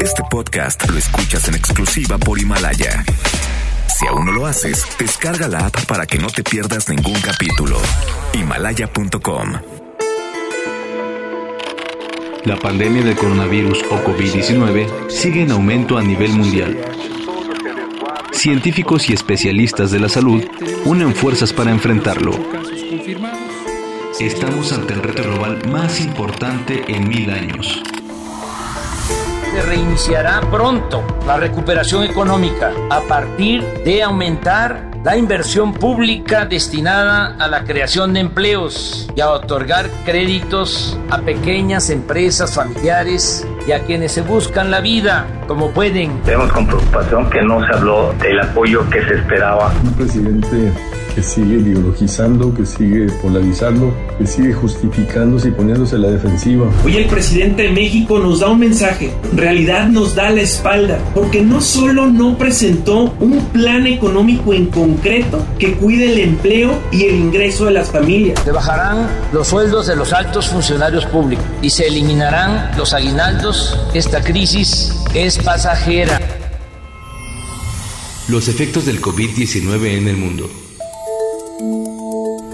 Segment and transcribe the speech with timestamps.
[0.00, 3.04] Este podcast lo escuchas en exclusiva por Himalaya.
[3.88, 7.78] Si aún no lo haces, descarga la app para que no te pierdas ningún capítulo.
[8.34, 9.52] Himalaya.com.
[12.44, 16.78] La pandemia del coronavirus o COVID-19 sigue en aumento a nivel mundial.
[18.32, 20.44] Científicos y especialistas de la salud
[20.84, 22.32] unen fuerzas para enfrentarlo.
[24.20, 27.82] Estamos ante el reto global más importante en mil años
[29.52, 37.48] se reiniciará pronto la recuperación económica a partir de aumentar la inversión pública destinada a
[37.48, 44.12] la creación de empleos y a otorgar créditos a pequeñas empresas familiares y a quienes
[44.12, 46.22] se buscan la vida como pueden.
[46.24, 49.70] Vemos con preocupación que no se habló del apoyo que se esperaba.
[49.84, 50.72] Un presidente
[51.14, 56.70] que sigue ideologizando, que sigue polarizando, que sigue justificándose y poniéndose a la defensiva.
[56.84, 60.98] Hoy el presidente de México nos da un mensaje, en realidad nos da la espalda,
[61.14, 67.04] porque no solo no presentó un plan económico en concreto que cuide el empleo y
[67.04, 68.40] el ingreso de las familias.
[68.44, 73.78] Se bajarán los sueldos de los altos funcionarios públicos y se eliminarán los aguinaldos.
[73.94, 76.20] Esta crisis es pasajera.
[78.28, 80.48] Los efectos del COVID-19 en el mundo.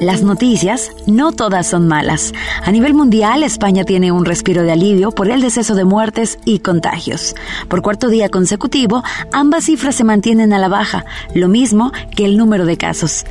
[0.00, 2.32] Las noticias no todas son malas.
[2.64, 6.60] A nivel mundial, España tiene un respiro de alivio por el deceso de muertes y
[6.60, 7.34] contagios.
[7.66, 11.04] Por cuarto día consecutivo, ambas cifras se mantienen a la baja,
[11.34, 13.24] lo mismo que el número de casos.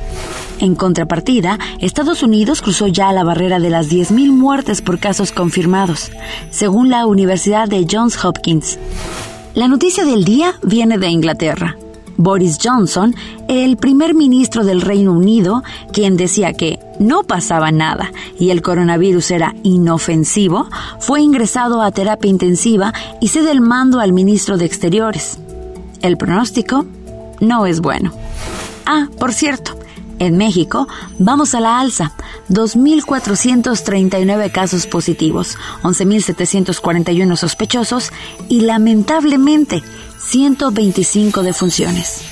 [0.60, 6.10] En contrapartida, Estados Unidos cruzó ya la barrera de las 10.000 muertes por casos confirmados,
[6.50, 8.78] según la Universidad de Johns Hopkins.
[9.54, 11.76] La noticia del día viene de Inglaterra.
[12.18, 13.14] Boris Johnson,
[13.48, 19.30] el primer ministro del Reino Unido, quien decía que no pasaba nada y el coronavirus
[19.30, 25.38] era inofensivo, fue ingresado a terapia intensiva y cede el mando al ministro de Exteriores.
[26.02, 26.84] El pronóstico
[27.40, 28.12] no es bueno.
[28.84, 29.78] Ah, por cierto,
[30.18, 32.12] en México vamos a la alza.
[32.48, 38.10] 2.439 casos positivos, 11.741 sospechosos
[38.48, 39.82] y lamentablemente
[40.20, 42.22] 125 defunciones.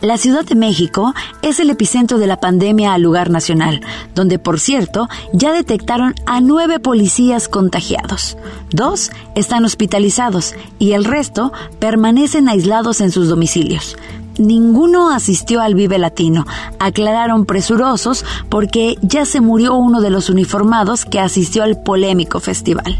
[0.00, 3.80] La Ciudad de México es el epicentro de la pandemia a lugar nacional,
[4.14, 8.36] donde por cierto ya detectaron a nueve policías contagiados.
[8.70, 13.96] Dos están hospitalizados y el resto permanecen aislados en sus domicilios.
[14.36, 16.44] Ninguno asistió al Vive Latino,
[16.78, 22.98] aclararon presurosos porque ya se murió uno de los uniformados que asistió al polémico festival.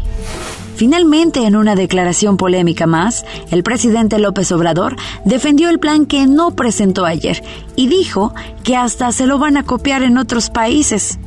[0.75, 6.55] Finalmente, en una declaración polémica más, el presidente López Obrador defendió el plan que no
[6.55, 7.41] presentó ayer
[7.75, 11.17] y dijo que hasta se lo van a copiar en otros países.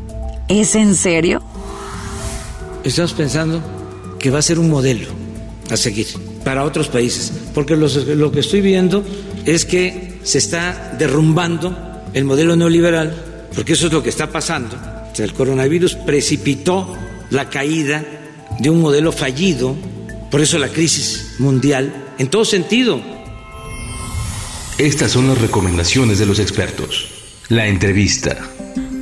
[0.49, 1.43] ¿Es en serio?
[2.85, 3.61] Estamos pensando
[4.19, 5.09] que va a ser un modelo
[5.71, 6.07] a seguir
[6.45, 9.05] para otros países, porque lo que estoy viendo
[9.45, 11.77] es que se está derrumbando
[12.15, 13.15] el modelo neoliberal,
[13.55, 14.77] porque eso es lo que está pasando.
[15.19, 16.97] el coronavirus precipitó
[17.31, 18.05] la caída
[18.59, 19.75] de un modelo fallido,
[20.31, 23.01] por eso la crisis mundial, en todo sentido.
[24.79, 27.09] Estas son las recomendaciones de los expertos.
[27.49, 28.37] La entrevista.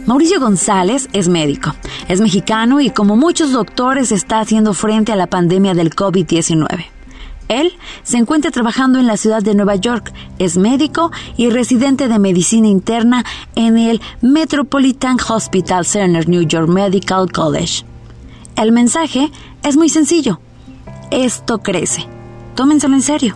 [0.06, 1.75] Mauricio González es médico,
[2.09, 6.87] es mexicano y como muchos doctores está haciendo frente a la pandemia del COVID-19.
[7.49, 7.72] Él
[8.05, 12.69] se encuentra trabajando en la ciudad de Nueva York, es médico y residente de medicina
[12.69, 13.25] interna
[13.55, 17.84] en el Metropolitan Hospital Center New York Medical College.
[18.56, 19.28] El mensaje
[19.62, 20.41] es muy sencillo.
[21.11, 22.05] Esto crece.
[22.55, 23.34] Tómenselo en serio.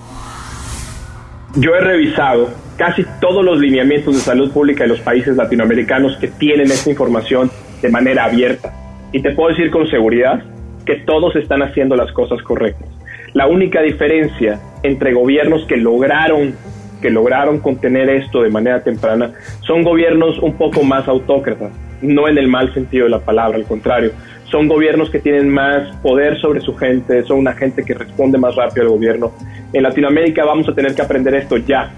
[1.57, 2.49] Yo he revisado
[2.79, 7.51] casi todos los lineamientos de salud pública de los países latinoamericanos que tienen esta información
[7.83, 8.73] de manera abierta.
[9.13, 10.43] Y te puedo decir con seguridad
[10.87, 12.89] que todos están haciendo las cosas correctas.
[13.35, 16.55] La única diferencia entre gobiernos que lograron
[17.03, 21.73] que lograron contener esto de manera temprana son gobiernos un poco más autócratas,
[22.03, 24.13] no en el mal sentido de la palabra, al contrario,
[24.51, 28.57] son gobiernos que tienen más poder sobre su gente, son una gente que responde más
[28.57, 29.33] rápido al gobierno.
[29.73, 31.91] En Latinoamérica vamos a tener que aprender esto ya.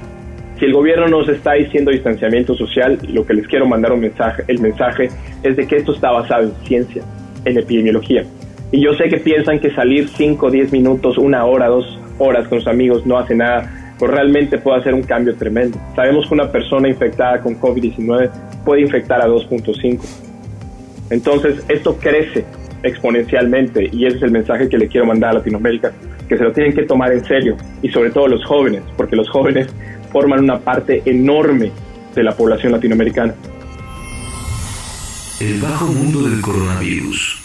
[0.58, 4.44] Si el gobierno nos está diciendo distanciamiento social, lo que les quiero mandar un mensaje,
[4.48, 5.08] el mensaje
[5.42, 7.02] es de que esto está basado en ciencia,
[7.44, 8.24] en epidemiología.
[8.70, 12.58] Y yo sé que piensan que salir 5, 10 minutos, una hora, dos horas con
[12.58, 15.78] sus amigos no hace nada, pues realmente puede hacer un cambio tremendo.
[15.96, 18.30] Sabemos que una persona infectada con COVID-19
[18.64, 20.31] puede infectar a 2.5.
[21.12, 22.44] Entonces, esto crece
[22.82, 25.92] exponencialmente y ese es el mensaje que le quiero mandar a Latinoamérica,
[26.26, 29.28] que se lo tienen que tomar en serio y sobre todo los jóvenes, porque los
[29.28, 29.68] jóvenes
[30.10, 31.70] forman una parte enorme
[32.14, 33.34] de la población latinoamericana.
[35.38, 37.41] El bajo mundo del coronavirus.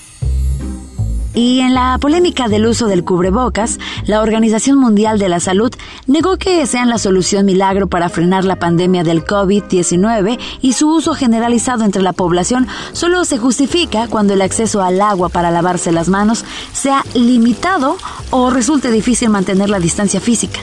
[1.37, 5.71] Y en la polémica del uso del cubrebocas, la Organización Mundial de la Salud
[6.07, 11.13] negó que sean la solución milagro para frenar la pandemia del COVID-19 y su uso
[11.13, 16.09] generalizado entre la población solo se justifica cuando el acceso al agua para lavarse las
[16.09, 16.43] manos
[16.73, 17.97] sea limitado
[18.31, 20.59] o resulte difícil mantener la distancia física.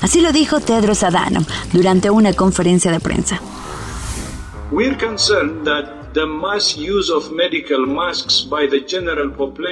[0.00, 3.40] Así lo dijo Tedros Adhanom durante una conferencia de prensa.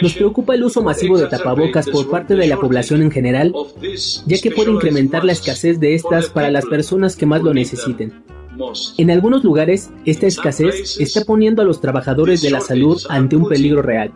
[0.03, 3.53] Nos preocupa el uso masivo de tapabocas por parte de la población en general,
[4.27, 8.25] ya que puede incrementar la escasez de estas para las personas que más lo necesiten.
[8.97, 13.49] En algunos lugares, esta escasez está poniendo a los trabajadores de la salud ante un
[13.49, 14.13] peligro real.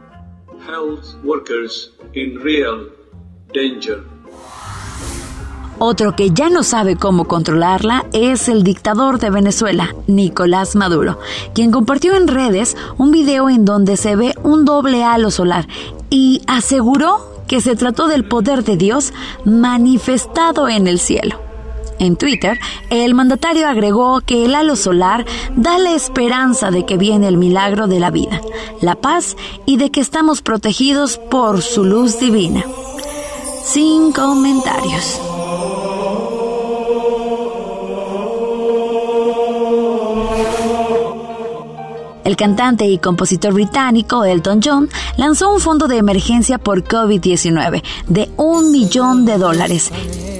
[5.82, 11.18] Otro que ya no sabe cómo controlarla es el dictador de Venezuela, Nicolás Maduro,
[11.54, 15.66] quien compartió en redes un video en donde se ve un doble halo solar
[16.10, 19.14] y aseguró que se trató del poder de Dios
[19.46, 21.40] manifestado en el cielo.
[21.98, 22.60] En Twitter,
[22.90, 25.24] el mandatario agregó que el halo solar
[25.56, 28.42] da la esperanza de que viene el milagro de la vida,
[28.82, 29.34] la paz
[29.64, 32.64] y de que estamos protegidos por su luz divina.
[33.64, 35.29] Sin comentarios.
[42.30, 48.30] El cantante y compositor británico Elton John lanzó un fondo de emergencia por COVID-19 de
[48.36, 49.90] un millón de dólares.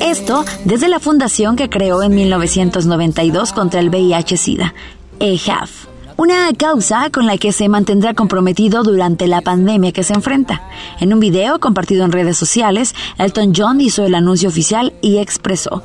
[0.00, 4.72] Esto desde la fundación que creó en 1992 contra el VIH-Sida,
[5.18, 10.62] EHAF una causa con la que se mantendrá comprometido durante la pandemia que se enfrenta.
[11.00, 15.82] En un video compartido en redes sociales, Elton John hizo el anuncio oficial y expresó.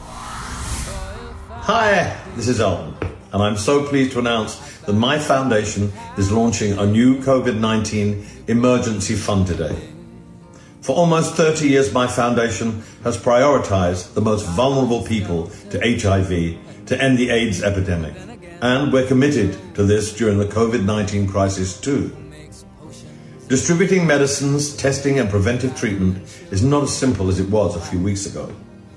[1.68, 2.94] Hi, this is Elton,
[3.32, 8.26] and I'm so pleased to announce that my foundation is launching a new COVID 19
[8.48, 9.76] emergency fund today.
[10.82, 17.02] For almost 30 years, my foundation has prioritized the most vulnerable people to HIV to
[17.02, 18.14] end the AIDS epidemic.
[18.62, 22.16] And we're committed to this during the COVID 19 crisis too.
[23.48, 26.18] Distributing medicines, testing, and preventive treatment
[26.52, 28.52] is not as simple as it was a few weeks ago.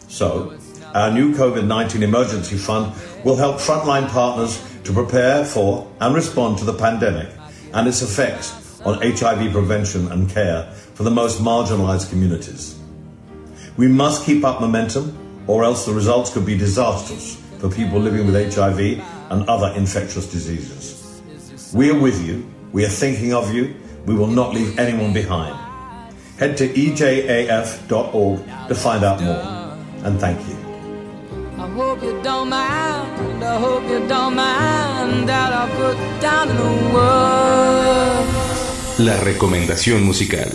[0.08, 0.58] So,
[0.94, 2.94] our new COVID 19 emergency fund
[3.24, 7.28] will help frontline partners to prepare for and respond to the pandemic
[7.74, 10.64] and its effects on HIV prevention and care
[10.94, 12.78] for the most marginalized communities.
[13.76, 15.16] We must keep up momentum,
[15.46, 18.80] or else the results could be disastrous for people living with HIV
[19.30, 21.22] and other infectious diseases.
[21.74, 23.74] We are with you, we are thinking of you,
[24.06, 25.54] we will not leave anyone behind.
[26.38, 30.57] Head to ejaf.org to find out more, and thank you.
[31.74, 36.94] Hope you don't mind, I hope you don't mind that I put down in the
[36.94, 38.26] world.
[38.98, 40.52] La recomendación musical.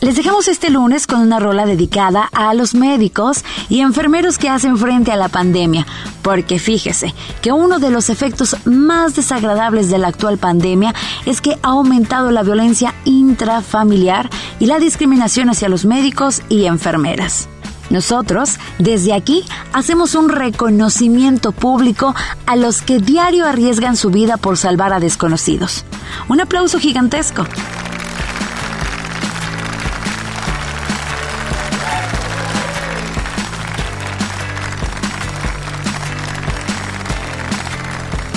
[0.00, 4.78] Les dejamos este lunes con una rola dedicada a los médicos y enfermeros que hacen
[4.78, 5.86] frente a la pandemia,
[6.22, 10.94] porque fíjese que uno de los efectos más desagradables de la actual pandemia
[11.26, 17.48] es que ha aumentado la violencia intrafamiliar y la discriminación hacia los médicos y enfermeras.
[17.90, 22.14] Nosotros, desde aquí, hacemos un reconocimiento público
[22.46, 25.84] a los que diario arriesgan su vida por salvar a desconocidos.
[26.28, 27.44] Un aplauso gigantesco.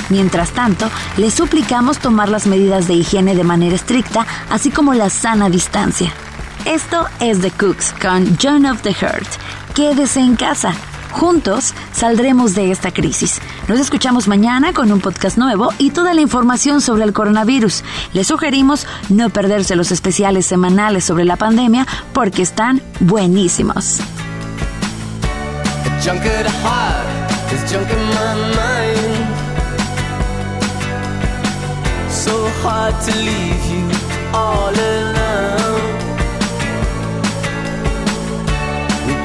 [0.10, 5.10] Mientras tanto, les suplicamos tomar las medidas de higiene de manera estricta, así como la
[5.10, 6.12] sana distancia.
[6.66, 9.28] Esto es The Cooks con John of the Heart.
[9.76, 10.76] Quédese en casa.
[11.12, 13.42] Juntos saldremos de esta crisis.
[13.68, 17.84] Nos escuchamos mañana con un podcast nuevo y toda la información sobre el coronavirus.
[18.14, 24.00] Les sugerimos no perderse los especiales semanales sobre la pandemia porque están buenísimos.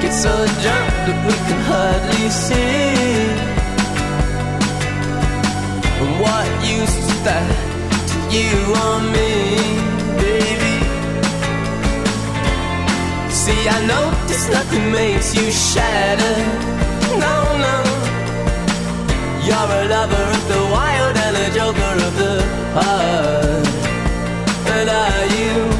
[0.08, 2.88] Get so drunk that we can hardly see.
[6.00, 7.50] And what use is that
[8.10, 8.52] to you
[8.84, 9.32] or me,
[10.22, 10.76] baby?
[13.40, 13.78] See, I
[14.28, 16.36] this nothing makes you shatter.
[17.24, 17.36] No,
[17.66, 17.76] no.
[19.46, 22.34] You're a lover of the wild and a joker of the
[22.76, 23.66] heart.
[24.64, 25.77] But are you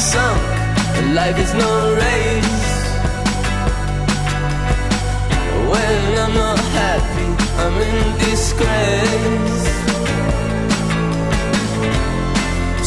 [0.00, 0.40] sunk,
[0.96, 2.70] and life is no race.
[5.72, 7.30] When I'm not happy,
[7.62, 9.66] I'm in disgrace.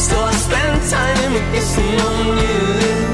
[0.06, 3.13] So I spend time with someone new.